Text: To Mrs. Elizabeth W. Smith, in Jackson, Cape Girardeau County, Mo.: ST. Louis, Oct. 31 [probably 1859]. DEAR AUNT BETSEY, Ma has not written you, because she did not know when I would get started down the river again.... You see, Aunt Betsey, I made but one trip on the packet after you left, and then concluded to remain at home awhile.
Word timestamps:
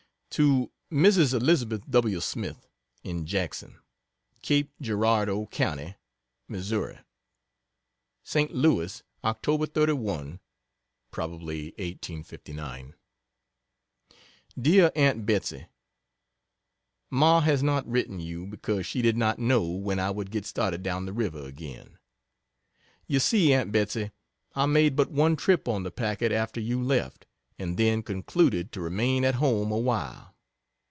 To 0.35 0.71
Mrs. 0.89 1.33
Elizabeth 1.33 1.83
W. 1.89 2.21
Smith, 2.21 2.65
in 3.03 3.25
Jackson, 3.25 3.79
Cape 4.41 4.71
Girardeau 4.81 5.47
County, 5.47 5.95
Mo.: 6.47 6.61
ST. 8.23 8.51
Louis, 8.53 9.03
Oct. 9.25 9.73
31 9.73 10.39
[probably 11.11 11.65
1859]. 11.77 12.93
DEAR 14.57 14.93
AUNT 14.95 15.25
BETSEY, 15.25 15.67
Ma 17.09 17.41
has 17.41 17.61
not 17.61 17.85
written 17.85 18.21
you, 18.21 18.47
because 18.47 18.85
she 18.85 19.01
did 19.01 19.17
not 19.17 19.37
know 19.37 19.65
when 19.67 19.99
I 19.99 20.11
would 20.11 20.31
get 20.31 20.45
started 20.45 20.81
down 20.81 21.05
the 21.05 21.11
river 21.11 21.45
again.... 21.45 21.97
You 23.05 23.19
see, 23.19 23.51
Aunt 23.51 23.73
Betsey, 23.73 24.11
I 24.55 24.65
made 24.65 24.95
but 24.95 25.11
one 25.11 25.35
trip 25.35 25.67
on 25.67 25.83
the 25.83 25.91
packet 25.91 26.31
after 26.31 26.61
you 26.61 26.81
left, 26.81 27.25
and 27.59 27.77
then 27.77 28.01
concluded 28.01 28.71
to 28.71 28.81
remain 28.81 29.23
at 29.23 29.35
home 29.35 29.71
awhile. 29.71 30.27